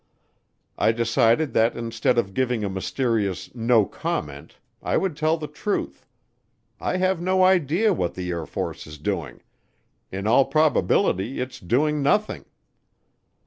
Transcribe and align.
I 0.79 0.93
decided 0.93 1.53
that 1.53 1.77
instead 1.77 2.17
of 2.17 2.33
giving 2.33 2.63
a 2.63 2.71
mysterious 2.71 3.53
"no 3.53 3.85
comment" 3.85 4.57
I 4.81 4.97
would 4.97 5.15
tell 5.15 5.37
the 5.37 5.45
truth: 5.45 6.07
"I 6.79 6.97
have 6.97 7.21
no 7.21 7.43
idea 7.43 7.93
what 7.93 8.15
the 8.15 8.31
Air 8.31 8.47
Force 8.47 8.87
is 8.87 8.97
doing; 8.97 9.43
in 10.11 10.25
all 10.25 10.45
probability 10.45 11.39
it's 11.39 11.59
doing 11.59 12.01
nothing." 12.01 12.45